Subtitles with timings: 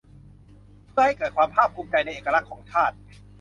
[0.89, 2.95] เพื่อให้เกิดความภาคภูมิใจในเอกลักษณ์ของชาติ